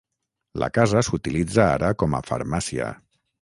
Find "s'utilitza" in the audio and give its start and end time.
1.07-1.67